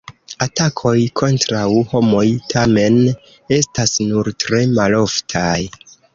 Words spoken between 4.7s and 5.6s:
maloftaj.